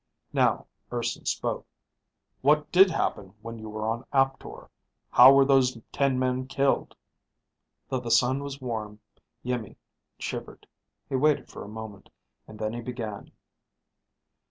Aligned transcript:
Now 0.33 0.65
Urson 0.91 1.27
spoke. 1.27 1.67
"What 2.41 2.71
did 2.71 2.89
happen 2.89 3.35
when 3.43 3.59
you 3.59 3.69
were 3.69 3.87
on 3.87 4.03
Aptor? 4.11 4.71
How 5.11 5.31
were 5.31 5.45
those 5.45 5.77
ten 5.91 6.17
men 6.17 6.47
killed?" 6.47 6.95
Though 7.87 7.99
the 7.99 8.09
sun 8.09 8.41
was 8.41 8.59
warm, 8.59 8.99
Iimmi 9.45 9.75
shivered. 10.17 10.65
He 11.07 11.15
waited 11.15 11.49
for 11.51 11.63
a 11.63 11.67
moment, 11.67 12.09
and 12.47 12.57
then 12.57 12.73
he 12.73 12.81
began. 12.81 13.31